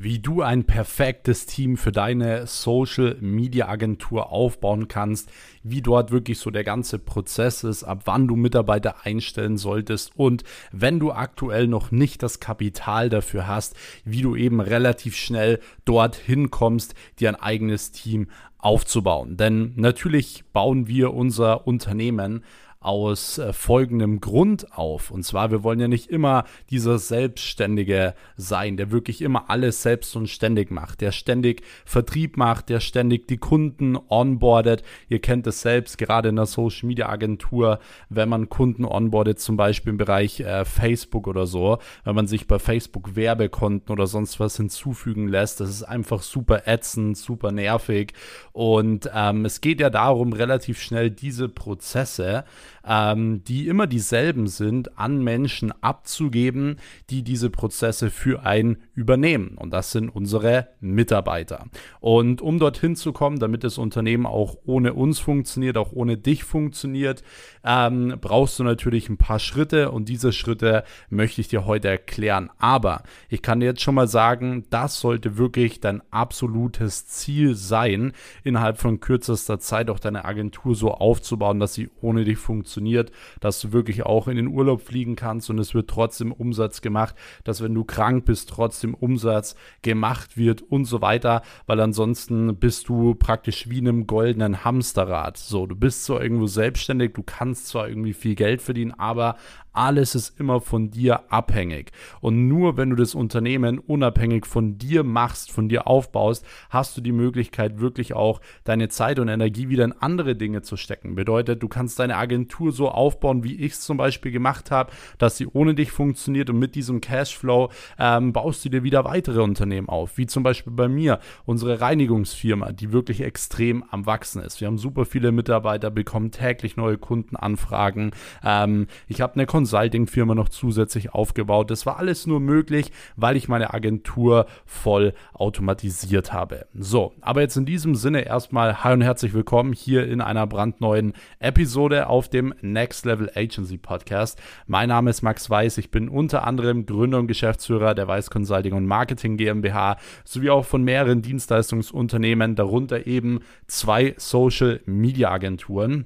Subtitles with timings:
[0.00, 5.30] wie du ein perfektes Team für deine Social Media Agentur aufbauen kannst,
[5.62, 10.44] wie dort wirklich so der ganze Prozess ist, ab wann du Mitarbeiter einstellen solltest und
[10.70, 13.74] wenn du aktuell noch nicht das Kapital dafür hast,
[14.04, 18.28] wie du eben relativ schnell dorthin kommst, dir ein eigenes Team
[18.58, 19.36] aufzubauen.
[19.36, 22.44] Denn natürlich bauen wir unser Unternehmen
[22.88, 25.10] aus äh, folgendem Grund auf.
[25.10, 30.16] Und zwar, wir wollen ja nicht immer dieser Selbstständige sein, der wirklich immer alles selbst
[30.16, 34.82] und ständig macht, der ständig Vertrieb macht, der ständig die Kunden onboardet.
[35.10, 39.58] Ihr kennt es selbst, gerade in der Social Media Agentur, wenn man Kunden onboardet, zum
[39.58, 44.40] Beispiel im Bereich äh, Facebook oder so, wenn man sich bei Facebook Werbekonten oder sonst
[44.40, 48.14] was hinzufügen lässt, das ist einfach super ätzend, super nervig.
[48.52, 52.44] Und ähm, es geht ja darum, relativ schnell diese Prozesse
[52.88, 56.76] ähm, die immer dieselben sind, an Menschen abzugeben,
[57.10, 59.56] die diese Prozesse für einen übernehmen.
[59.56, 61.66] Und das sind unsere Mitarbeiter.
[62.00, 66.42] Und um dorthin zu kommen, damit das Unternehmen auch ohne uns funktioniert, auch ohne dich
[66.42, 67.22] funktioniert,
[67.64, 72.50] ähm, brauchst du natürlich ein paar Schritte und diese Schritte möchte ich dir heute erklären.
[72.58, 78.12] Aber ich kann dir jetzt schon mal sagen, das sollte wirklich dein absolutes Ziel sein,
[78.42, 83.60] innerhalb von kürzester Zeit auch deine Agentur so aufzubauen, dass sie ohne dich funktioniert, dass
[83.60, 87.62] du wirklich auch in den Urlaub fliegen kannst und es wird trotzdem Umsatz gemacht, dass
[87.62, 93.14] wenn du krank bist, trotzdem Umsatz gemacht wird und so weiter, weil ansonsten bist du
[93.14, 95.36] praktisch wie in einem goldenen Hamsterrad.
[95.36, 99.36] So, du bist so irgendwo selbstständig, du kannst zwar irgendwie viel Geld verdienen, aber
[99.72, 101.92] alles ist immer von dir abhängig.
[102.20, 107.00] Und nur wenn du das Unternehmen unabhängig von dir machst, von dir aufbaust, hast du
[107.00, 111.14] die Möglichkeit, wirklich auch deine Zeit und Energie wieder in andere Dinge zu stecken.
[111.14, 115.36] Bedeutet, du kannst deine Agentur so aufbauen, wie ich es zum Beispiel gemacht habe, dass
[115.36, 119.88] sie ohne dich funktioniert und mit diesem Cashflow ähm, baust du dir wieder weitere Unternehmen
[119.88, 124.60] auf, wie zum Beispiel bei mir, unsere Reinigungsfirma, die wirklich extrem am Wachsen ist.
[124.60, 128.12] Wir haben super viele Mitarbeiter, bekommen täglich neue Kundenanfragen.
[128.44, 131.72] Ähm, ich habe eine Consulting-Firma noch zusätzlich aufgebaut.
[131.72, 136.66] Das war alles nur möglich, weil ich meine Agentur voll automatisiert habe.
[136.74, 141.12] So, aber jetzt in diesem Sinne erstmal hi und herzlich willkommen hier in einer brandneuen
[141.40, 144.40] Episode auf dem Next Level Agency Podcast.
[144.68, 145.78] Mein Name ist Max Weiß.
[145.78, 150.66] Ich bin unter anderem Gründer und Geschäftsführer der Weiß Consulting und Marketing GmbH sowie auch
[150.66, 156.04] von mehreren Dienstleistungsunternehmen, darunter eben zwei Social Media Agenturen.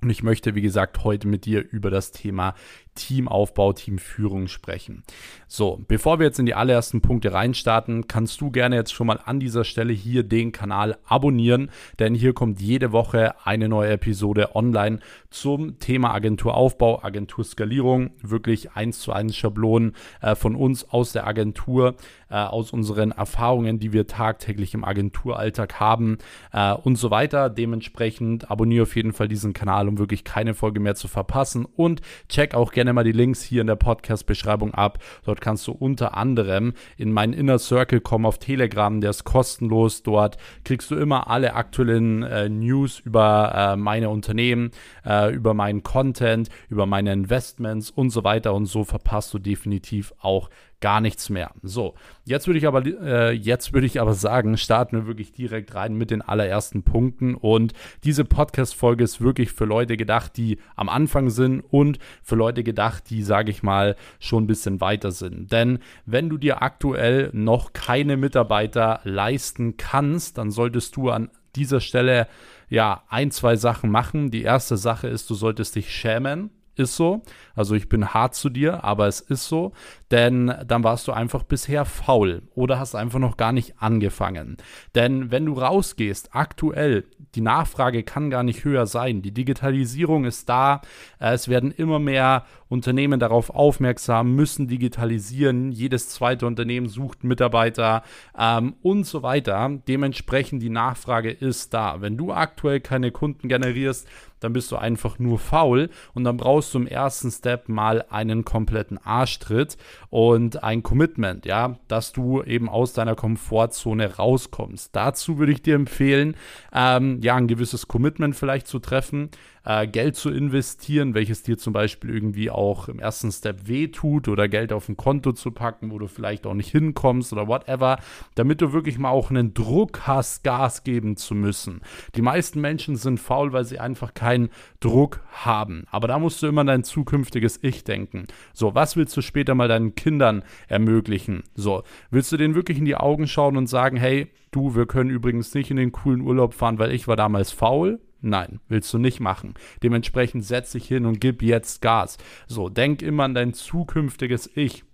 [0.00, 2.54] Und ich möchte, wie gesagt, heute mit dir über das Thema
[2.98, 5.04] Teamaufbau, Teamführung sprechen.
[5.46, 9.20] So, bevor wir jetzt in die allerersten Punkte reinstarten, kannst du gerne jetzt schon mal
[9.24, 14.54] an dieser Stelle hier den Kanal abonnieren, denn hier kommt jede Woche eine neue Episode
[14.56, 14.98] online
[15.30, 21.94] zum Thema Agenturaufbau, Agenturskalierung, wirklich eins zu eins Schablonen äh, von uns aus der Agentur,
[22.30, 26.18] äh, aus unseren Erfahrungen, die wir tagtäglich im Agenturalltag haben
[26.52, 27.48] äh, und so weiter.
[27.48, 32.02] Dementsprechend abonniere auf jeden Fall diesen Kanal, um wirklich keine Folge mehr zu verpassen und
[32.28, 34.98] check auch gerne mal die Links hier in der Podcast-Beschreibung ab.
[35.24, 40.02] Dort kannst du unter anderem in meinen Inner Circle kommen auf Telegram, der ist kostenlos.
[40.02, 44.70] Dort kriegst du immer alle aktuellen äh, News über äh, meine Unternehmen,
[45.04, 50.12] äh, über meinen Content, über meine Investments und so weiter und so verpasst du definitiv
[50.20, 50.50] auch
[50.80, 51.52] gar nichts mehr.
[51.62, 51.94] So,
[52.24, 55.94] jetzt würde ich aber äh, jetzt würde ich aber sagen, starten wir wirklich direkt rein
[55.94, 57.72] mit den allerersten Punkten und
[58.04, 62.62] diese Podcast Folge ist wirklich für Leute gedacht, die am Anfang sind und für Leute
[62.62, 65.50] gedacht, die sage ich mal schon ein bisschen weiter sind.
[65.50, 71.80] Denn wenn du dir aktuell noch keine Mitarbeiter leisten kannst, dann solltest du an dieser
[71.80, 72.28] Stelle
[72.68, 74.30] ja ein, zwei Sachen machen.
[74.30, 77.22] Die erste Sache ist, du solltest dich schämen ist so.
[77.54, 79.72] Also ich bin hart zu dir, aber es ist so,
[80.10, 84.56] denn dann warst du einfach bisher faul oder hast einfach noch gar nicht angefangen.
[84.94, 89.22] Denn wenn du rausgehst, aktuell, die Nachfrage kann gar nicht höher sein.
[89.22, 90.80] Die Digitalisierung ist da.
[91.18, 95.72] Es werden immer mehr Unternehmen darauf aufmerksam, müssen digitalisieren.
[95.72, 98.02] Jedes zweite Unternehmen sucht Mitarbeiter
[98.38, 99.70] ähm, und so weiter.
[99.88, 102.00] Dementsprechend die Nachfrage ist da.
[102.00, 104.06] Wenn du aktuell keine Kunden generierst,
[104.40, 108.44] dann bist du einfach nur faul und dann brauchst du im ersten Step mal einen
[108.44, 109.76] kompletten Arschtritt
[110.10, 114.94] und ein Commitment, ja, dass du eben aus deiner Komfortzone rauskommst.
[114.94, 116.36] Dazu würde ich dir empfehlen,
[116.72, 119.30] ähm, ja, ein gewisses Commitment vielleicht zu treffen,
[119.68, 124.48] äh, Geld zu investieren, welches dir zum Beispiel irgendwie auch im ersten Step wehtut oder
[124.48, 127.98] Geld auf ein Konto zu packen, wo du vielleicht auch nicht hinkommst oder whatever,
[128.34, 131.82] damit du wirklich mal auch einen Druck hast, Gas geben zu müssen.
[132.14, 134.48] Die meisten Menschen sind faul, weil sie einfach keinen
[134.80, 135.84] Druck haben.
[135.90, 138.26] Aber da musst du immer dein zukünftiges Ich denken.
[138.54, 141.42] So, was willst du später mal deinen Kindern ermöglichen?
[141.54, 145.10] So, willst du denen wirklich in die Augen schauen und sagen, hey, du, wir können
[145.10, 148.00] übrigens nicht in den coolen Urlaub fahren, weil ich war damals faul?
[148.20, 149.54] Nein, willst du nicht machen.
[149.82, 152.18] Dementsprechend setz dich hin und gib jetzt Gas.
[152.46, 154.84] So, denk immer an dein zukünftiges Ich.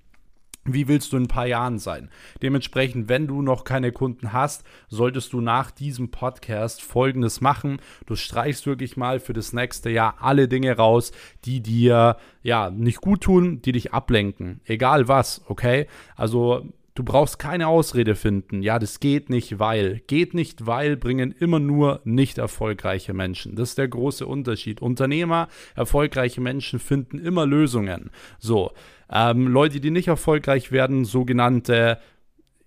[0.66, 2.08] Wie willst du in ein paar Jahren sein?
[2.40, 7.80] Dementsprechend, wenn du noch keine Kunden hast, solltest du nach diesem Podcast folgendes machen.
[8.06, 11.12] Du streichst wirklich mal für das nächste Jahr alle Dinge raus,
[11.44, 14.60] die dir ja nicht gut tun, die dich ablenken.
[14.64, 15.86] Egal was, okay?
[16.16, 18.62] Also Du brauchst keine Ausrede finden.
[18.62, 20.00] Ja, das geht nicht, weil.
[20.06, 23.56] Geht nicht, weil bringen immer nur nicht erfolgreiche Menschen.
[23.56, 24.80] Das ist der große Unterschied.
[24.80, 28.10] Unternehmer, erfolgreiche Menschen finden immer Lösungen.
[28.38, 28.70] So,
[29.10, 31.98] ähm, Leute, die nicht erfolgreich werden, sogenannte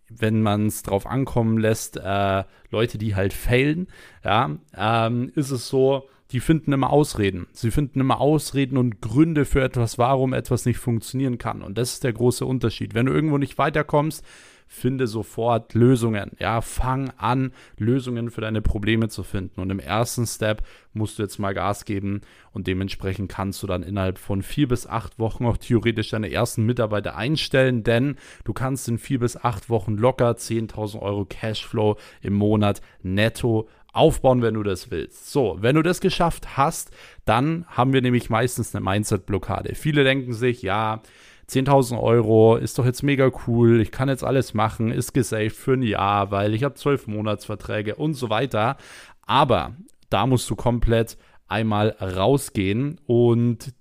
[0.10, 3.88] wenn man es drauf ankommen lässt, äh, Leute, die halt failen,
[4.24, 7.48] ja, ähm, ist es so, die finden immer Ausreden.
[7.54, 11.62] Sie finden immer Ausreden und Gründe für etwas, warum etwas nicht funktionieren kann.
[11.62, 12.94] Und das ist der große Unterschied.
[12.94, 14.26] Wenn du irgendwo nicht weiterkommst,
[14.68, 16.32] finde sofort Lösungen.
[16.40, 19.62] Ja, fang an, Lösungen für deine Probleme zu finden.
[19.62, 20.62] Und im ersten Step
[20.94, 22.22] musst du jetzt mal Gas geben
[22.52, 26.66] und dementsprechend kannst du dann innerhalb von vier bis acht Wochen auch theoretisch deine ersten
[26.66, 32.34] Mitarbeiter einstellen, denn du kannst in vier bis acht Wochen locker 10.000 Euro Cashflow im
[32.34, 35.32] Monat netto aufbauen, wenn du das willst.
[35.32, 36.92] So, wenn du das geschafft hast,
[37.26, 39.76] dann haben wir nämlich meistens eine Mindset-Blockade.
[39.76, 41.02] Viele denken sich, ja,
[41.50, 45.74] 10.000 Euro ist doch jetzt mega cool, ich kann jetzt alles machen, ist gesaved für
[45.74, 48.78] ein Jahr, weil ich habe zwölf Monatsverträge und so weiter.
[49.26, 49.76] Aber
[50.10, 51.18] da musst du komplett
[51.48, 53.74] einmal rausgehen und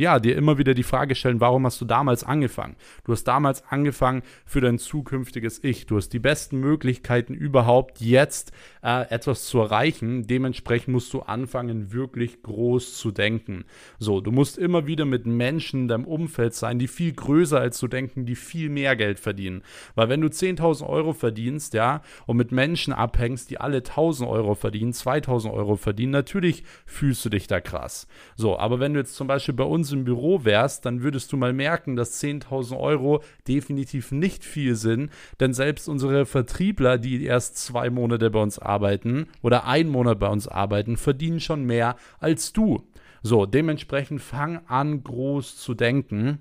[0.00, 2.76] ja, dir immer wieder die Frage stellen, warum hast du damals angefangen?
[3.04, 5.86] Du hast damals angefangen für dein zukünftiges Ich.
[5.86, 8.52] Du hast die besten Möglichkeiten überhaupt jetzt
[8.82, 10.26] äh, etwas zu erreichen.
[10.26, 13.64] Dementsprechend musst du anfangen, wirklich groß zu denken.
[13.98, 17.78] So, du musst immer wieder mit Menschen in deinem Umfeld sein, die viel größer als
[17.78, 19.62] du denken, die viel mehr Geld verdienen.
[19.94, 24.54] Weil wenn du 10.000 Euro verdienst, ja, und mit Menschen abhängst, die alle 1.000 Euro
[24.54, 28.08] verdienen, 2.000 Euro verdienen, natürlich fühlst du dich da krass.
[28.34, 31.36] So, aber wenn du jetzt zum Beispiel bei uns im Büro wärst, dann würdest du
[31.36, 35.10] mal merken, dass 10.000 Euro definitiv nicht viel sind,
[35.40, 40.28] denn selbst unsere Vertriebler, die erst zwei Monate bei uns arbeiten oder einen Monat bei
[40.28, 42.82] uns arbeiten, verdienen schon mehr als du.
[43.22, 46.40] So, dementsprechend fang an, groß zu denken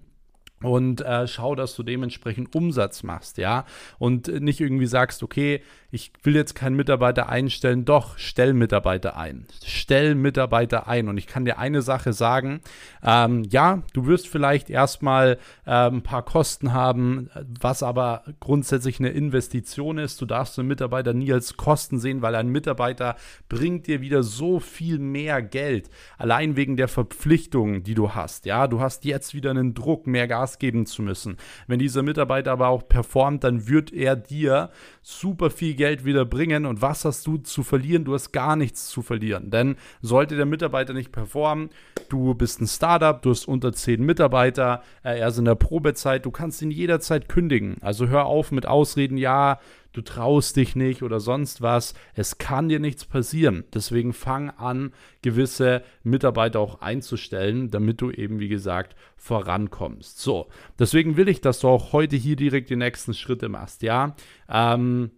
[0.62, 3.66] und äh, schau, dass du dementsprechend Umsatz machst, ja,
[3.98, 5.62] und nicht irgendwie sagst, okay,
[5.92, 9.48] ich will jetzt keinen Mitarbeiter einstellen, doch, stell Mitarbeiter ein.
[9.66, 11.08] Stell Mitarbeiter ein.
[11.08, 12.62] Und ich kann dir eine Sache sagen,
[13.04, 17.30] ähm, ja, du wirst vielleicht erstmal äh, ein paar Kosten haben,
[17.60, 20.22] was aber grundsätzlich eine Investition ist.
[20.22, 23.16] Du darfst einen Mitarbeiter nie als Kosten sehen, weil ein Mitarbeiter
[23.48, 28.46] bringt dir wieder so viel mehr Geld, allein wegen der Verpflichtungen, die du hast.
[28.46, 31.38] Ja, du hast jetzt wieder einen Druck, mehr Gas geben zu müssen.
[31.68, 36.66] Wenn dieser Mitarbeiter aber auch performt, dann wird er dir super viel Geld wieder bringen.
[36.66, 38.06] Und was hast du zu verlieren?
[38.06, 39.52] Du hast gar nichts zu verlieren.
[39.52, 41.70] Denn sollte der Mitarbeiter nicht performen,
[42.10, 46.26] du bist ein Startup, du hast unter zehn Mitarbeiter, äh, er ist in der Probezeit,
[46.26, 47.78] du kannst ihn jederzeit kündigen.
[47.82, 49.60] Also hör auf mit Ausreden, ja,
[50.00, 51.94] du traust dich nicht oder sonst was.
[52.14, 53.66] Es kann dir nichts passieren.
[53.74, 60.20] Deswegen fang an, gewisse Mitarbeiter auch einzustellen, damit du eben, wie gesagt, vorankommst.
[60.20, 60.48] So,
[60.78, 63.82] deswegen will ich, dass du auch heute hier direkt die nächsten Schritte machst.
[63.84, 64.16] Ja,
[64.50, 65.12] ähm,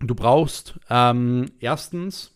[0.00, 2.32] Du brauchst ähm, erstens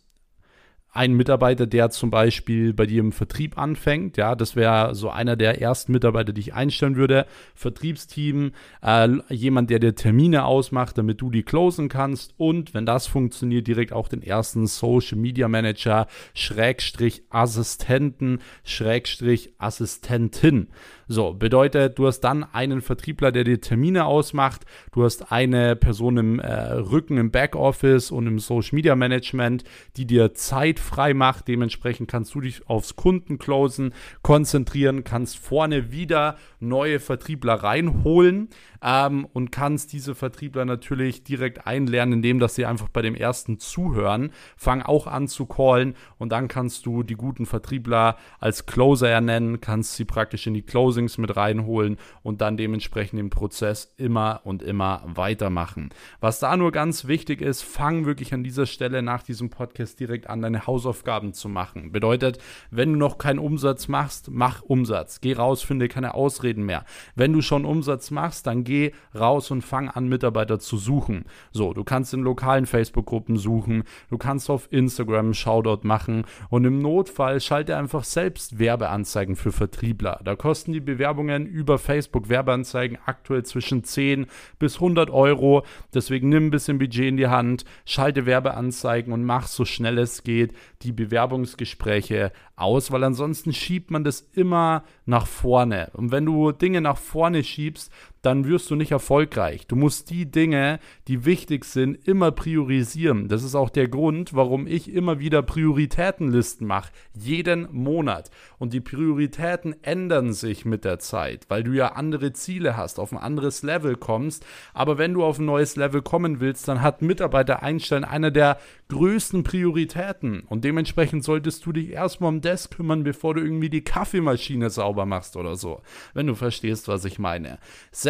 [0.93, 4.19] einen Mitarbeiter, der zum Beispiel bei dir im Vertrieb anfängt.
[4.19, 7.25] Ja, das wäre so einer der ersten Mitarbeiter, die ich einstellen würde.
[7.55, 12.35] Vertriebsteam, äh, jemand, der dir Termine ausmacht, damit du die closen kannst.
[12.37, 20.69] Und wenn das funktioniert, direkt auch den ersten Social Media Manager, Schrägstrich Assistenten, Schrägstrich Assistentin.
[21.09, 26.17] So, bedeutet, du hast dann einen Vertriebler, der dir Termine ausmacht, du hast eine Person
[26.17, 29.65] im äh, Rücken im Backoffice und im Social Media Management,
[29.97, 31.49] die dir Zeit frei macht.
[31.49, 38.49] Dementsprechend kannst du dich aufs Kundenclosen konzentrieren, kannst vorne wieder neue Vertriebler reinholen
[38.83, 43.59] ähm, und kannst diese Vertriebler natürlich direkt einlernen, indem dass sie einfach bei dem ersten
[43.59, 44.31] zuhören.
[44.57, 49.61] Fang auch an zu callen und dann kannst du die guten Vertriebler als Closer ernennen,
[49.61, 54.41] kannst sie praktisch in die Closing Closings mit reinholen und dann dementsprechend den Prozess immer
[54.45, 55.91] und immer weitermachen.
[56.21, 60.29] Was da nur ganz wichtig ist, fang wirklich an dieser Stelle nach diesem Podcast direkt
[60.29, 61.93] an, deine Hausaufgaben zu machen.
[61.93, 62.39] Bedeutet,
[62.71, 65.21] wenn du noch keinen Umsatz machst, mach Umsatz.
[65.21, 66.87] Geh raus, finde keine Ausreden mehr.
[67.15, 71.27] Wenn du schon Umsatz machst, dann geh raus und fang an, Mitarbeiter zu suchen.
[71.51, 76.65] So, du kannst in lokalen Facebook-Gruppen suchen, du kannst auf Instagram einen Shoutout machen und
[76.65, 80.21] im Notfall schalte einfach selbst Werbeanzeigen für Vertriebler.
[80.25, 84.27] Da kosten die Bewerbungen über Facebook Werbeanzeigen aktuell zwischen 10
[84.59, 85.65] bis 100 Euro.
[85.93, 90.23] Deswegen nimm ein bisschen Budget in die Hand, schalte Werbeanzeigen und mach so schnell es
[90.23, 95.91] geht die Bewerbungsgespräche aus, weil ansonsten schiebt man das immer nach vorne.
[95.95, 99.67] Und wenn du Dinge nach vorne schiebst, dann wirst du nicht erfolgreich.
[99.67, 103.29] Du musst die Dinge, die wichtig sind, immer priorisieren.
[103.29, 108.31] Das ist auch der Grund, warum ich immer wieder Prioritätenlisten mache, jeden Monat.
[108.59, 113.13] Und die Prioritäten ändern sich mit der Zeit, weil du ja andere Ziele hast, auf
[113.13, 114.47] ein anderes Level kommst.
[114.73, 118.59] Aber wenn du auf ein neues Level kommen willst, dann hat Mitarbeiter einstellen einer der
[118.89, 120.45] größten Prioritäten.
[120.49, 125.07] Und dementsprechend solltest du dich erstmal um das kümmern, bevor du irgendwie die Kaffeemaschine sauber
[125.07, 125.81] machst oder so.
[126.15, 127.59] Wenn du verstehst, was ich meine.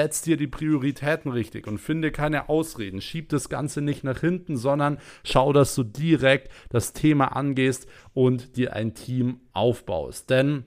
[0.03, 3.01] Setz dir die Prioritäten richtig und finde keine Ausreden.
[3.01, 8.57] Schieb das Ganze nicht nach hinten, sondern schau, dass du direkt das Thema angehst und
[8.57, 10.29] dir ein Team aufbaust.
[10.29, 10.65] Denn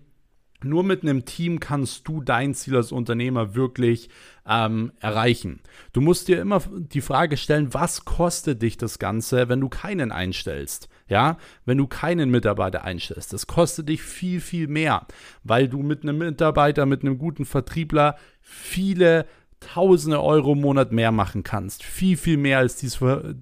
[0.63, 4.10] nur mit einem Team kannst du dein Ziel als Unternehmer wirklich
[4.48, 5.60] ähm, erreichen.
[5.92, 10.13] Du musst dir immer die Frage stellen, was kostet dich das Ganze, wenn du keinen
[10.13, 10.88] einstellst?
[11.08, 15.06] Ja, wenn du keinen Mitarbeiter einstellst, das kostet dich viel, viel mehr,
[15.44, 19.25] weil du mit einem Mitarbeiter, mit einem guten Vertriebler viele
[19.61, 21.83] Tausende Euro im Monat mehr machen kannst.
[21.83, 22.99] Viel, viel mehr als dies,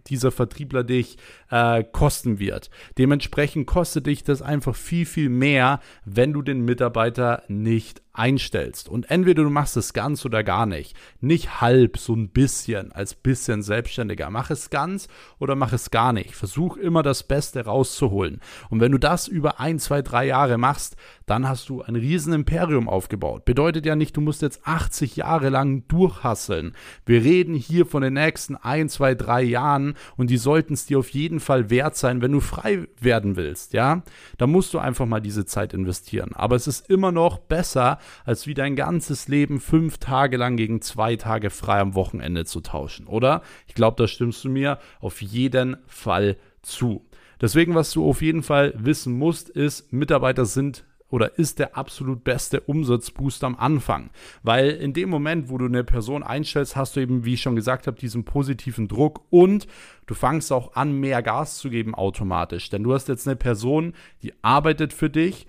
[0.07, 1.17] dieser Vertriebler dich
[1.49, 2.69] äh, kosten wird.
[2.97, 8.89] Dementsprechend kostet dich das einfach viel, viel mehr, wenn du den Mitarbeiter nicht einstellst.
[8.89, 10.95] Und entweder du machst es ganz oder gar nicht.
[11.19, 14.29] Nicht halb, so ein bisschen, als bisschen Selbstständiger.
[14.29, 15.07] Mach es ganz
[15.39, 16.35] oder mach es gar nicht.
[16.35, 18.39] Versuch immer das Beste rauszuholen.
[18.69, 20.95] Und wenn du das über ein, zwei, drei Jahre machst,
[21.25, 23.45] dann hast du ein riesen Imperium aufgebaut.
[23.45, 26.73] Bedeutet ja nicht, du musst jetzt 80 Jahre lang durchhasseln.
[27.05, 30.99] Wir reden hier von den nächsten ein, zwei, drei Jahren und die sollten es dir
[30.99, 34.03] auf jeden Fall wert sein, wenn du frei werden willst, ja?
[34.37, 36.31] Da musst du einfach mal diese Zeit investieren.
[36.33, 40.81] Aber es ist immer noch besser, als wie dein ganzes Leben fünf Tage lang gegen
[40.81, 43.41] zwei Tage frei am Wochenende zu tauschen, oder?
[43.67, 47.05] Ich glaube, da stimmst du mir auf jeden Fall zu.
[47.41, 52.23] Deswegen, was du auf jeden Fall wissen musst, ist, Mitarbeiter sind oder ist der absolut
[52.23, 54.09] beste Umsatzboost am Anfang.
[54.41, 57.55] Weil in dem Moment, wo du eine Person einstellst, hast du eben, wie ich schon
[57.55, 59.67] gesagt habe, diesen positiven Druck und
[60.07, 62.71] du fangst auch an, mehr Gas zu geben automatisch.
[62.71, 63.93] Denn du hast jetzt eine Person,
[64.23, 65.45] die arbeitet für dich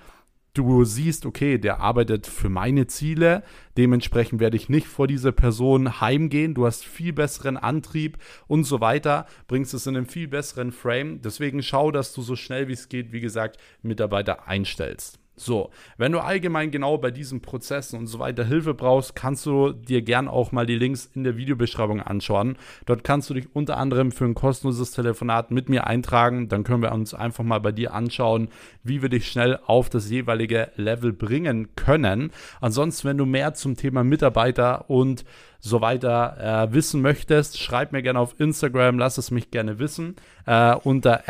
[0.53, 3.43] du siehst, okay, der arbeitet für meine Ziele,
[3.77, 8.81] dementsprechend werde ich nicht vor dieser Person heimgehen, du hast viel besseren Antrieb und so
[8.81, 11.21] weiter, bringst es in einen viel besseren Frame.
[11.23, 15.19] Deswegen schau, dass du so schnell wie es geht, wie gesagt, Mitarbeiter einstellst.
[15.37, 19.73] So, wenn du allgemein genau bei diesen Prozessen und so weiter Hilfe brauchst, kannst du
[19.73, 22.57] dir gern auch mal die Links in der Videobeschreibung anschauen.
[22.87, 26.49] Dort kannst du dich unter anderem für ein kostenloses Telefonat mit mir eintragen.
[26.49, 28.49] Dann können wir uns einfach mal bei dir anschauen,
[28.85, 32.31] wie wir dich schnell auf das jeweilige Level bringen können.
[32.61, 35.25] Ansonsten, wenn du mehr zum Thema Mitarbeiter und
[35.59, 40.15] so weiter äh, wissen möchtest, schreib mir gerne auf Instagram, lass es mich gerne wissen.
[40.47, 41.23] Äh, unter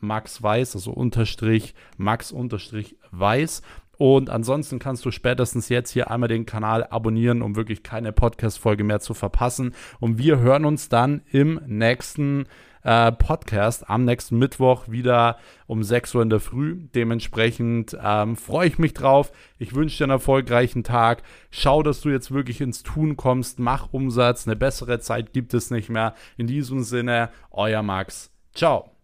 [0.00, 3.62] maxweiss, also unterstrich max unterstrich weiß.
[3.98, 8.82] Und ansonsten kannst du spätestens jetzt hier einmal den Kanal abonnieren, um wirklich keine Podcast-Folge
[8.82, 9.74] mehr zu verpassen.
[10.00, 12.46] Und wir hören uns dann im nächsten
[12.82, 16.76] äh, Podcast am nächsten Mittwoch wieder um 6 Uhr in der Früh.
[16.94, 19.32] Dementsprechend ähm, freue ich mich drauf.
[19.58, 21.22] Ich wünsche dir einen erfolgreichen Tag.
[21.50, 23.58] Schau, dass du jetzt wirklich ins Tun kommst.
[23.58, 24.46] Mach Umsatz.
[24.46, 26.14] Eine bessere Zeit gibt es nicht mehr.
[26.36, 28.30] In diesem Sinne, euer Max.
[28.54, 29.01] Ciao.